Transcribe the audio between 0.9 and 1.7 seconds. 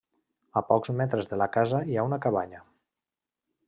metres de la